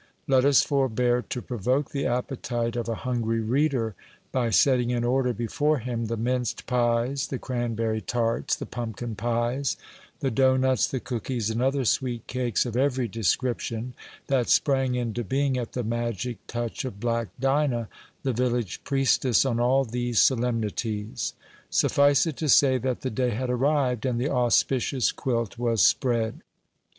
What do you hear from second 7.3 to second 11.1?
cranberry tarts, the pumpkin pies, the doughnuts, the